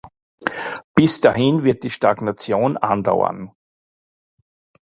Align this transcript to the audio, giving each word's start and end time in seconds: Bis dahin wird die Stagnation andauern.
Bis 0.95 1.21
dahin 1.21 1.63
wird 1.63 1.83
die 1.83 1.91
Stagnation 1.91 2.75
andauern. 2.75 3.51